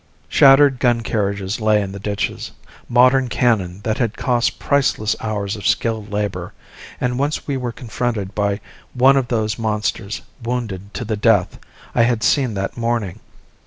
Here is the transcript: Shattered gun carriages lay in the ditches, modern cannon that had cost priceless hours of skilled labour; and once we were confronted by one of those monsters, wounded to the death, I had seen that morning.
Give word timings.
Shattered 0.27 0.79
gun 0.79 1.01
carriages 1.01 1.61
lay 1.61 1.79
in 1.79 1.91
the 1.91 1.99
ditches, 1.99 2.53
modern 2.89 3.29
cannon 3.29 3.81
that 3.83 3.99
had 3.99 4.17
cost 4.17 4.57
priceless 4.57 5.15
hours 5.19 5.55
of 5.55 5.67
skilled 5.67 6.11
labour; 6.11 6.53
and 6.99 7.19
once 7.19 7.45
we 7.45 7.55
were 7.55 7.71
confronted 7.71 8.33
by 8.33 8.61
one 8.95 9.15
of 9.15 9.27
those 9.27 9.59
monsters, 9.59 10.23
wounded 10.41 10.91
to 10.95 11.05
the 11.05 11.17
death, 11.17 11.59
I 11.93 12.01
had 12.01 12.23
seen 12.23 12.55
that 12.55 12.75
morning. 12.75 13.19